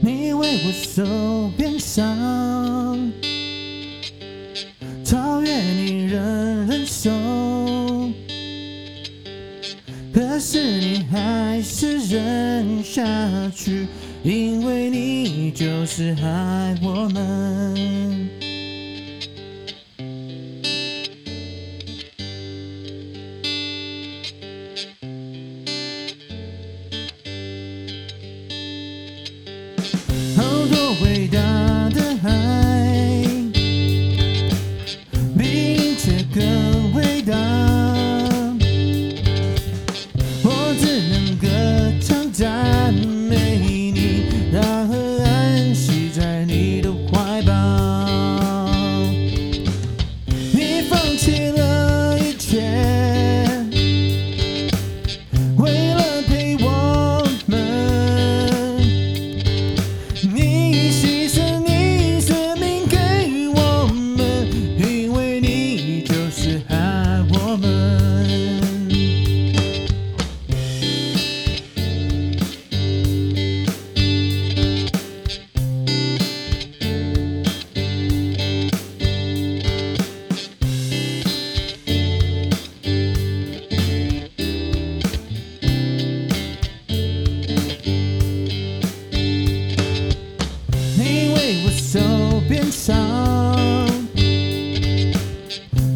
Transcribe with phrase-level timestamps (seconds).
[0.00, 3.12] 你为我受遍伤
[5.04, 7.10] 超越你人人手
[10.12, 13.02] 可是你还是忍下
[13.54, 13.86] 去
[14.22, 18.37] 因为你就是爱我们。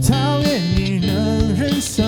[0.09, 2.03] 讨厌你能忍受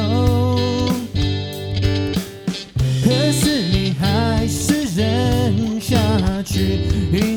[3.05, 5.97] 可是你还是忍下
[6.43, 7.34] 去。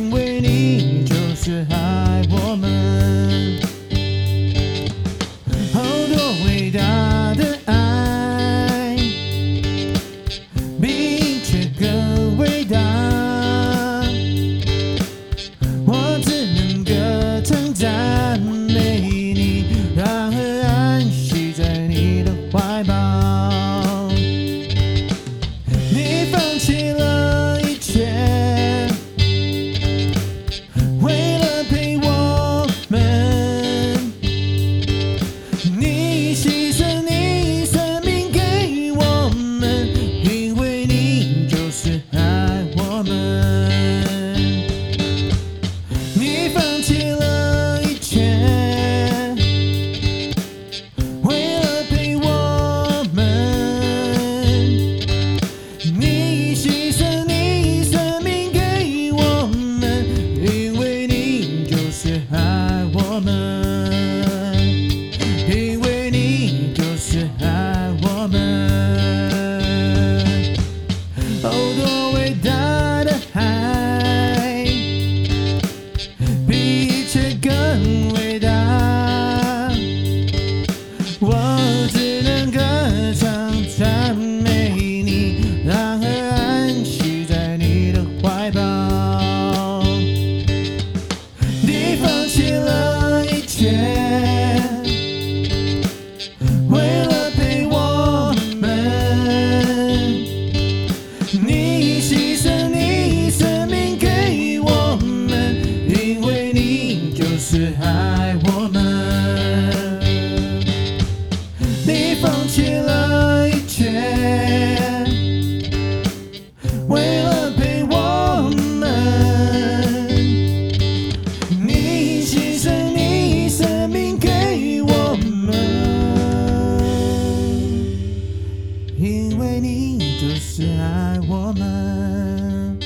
[130.57, 132.79] 是爱我们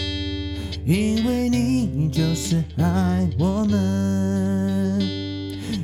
[0.85, 4.91] 因为你就是爱我们。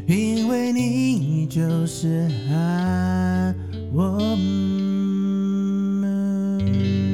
[0.08, 3.54] 因为你就是爱
[3.94, 4.18] 我
[6.00, 7.07] 们。